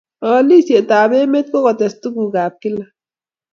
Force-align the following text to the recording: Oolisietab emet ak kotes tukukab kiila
Oolisietab 0.29 1.11
emet 1.21 1.47
ak 1.53 1.61
kotes 1.63 1.93
tukukab 2.01 2.53
kiila 2.61 2.85